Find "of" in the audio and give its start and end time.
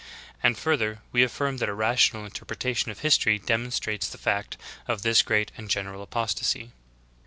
2.89-3.01, 4.87-5.03